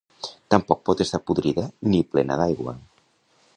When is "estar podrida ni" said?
1.05-2.01